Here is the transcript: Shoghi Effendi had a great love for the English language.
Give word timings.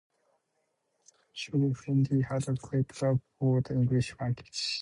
Shoghi 1.31 1.67
Effendi 1.69 2.21
had 2.23 2.47
a 2.49 2.53
great 2.55 2.99
love 3.03 3.21
for 3.37 3.61
the 3.61 3.75
English 3.75 4.15
language. 4.19 4.79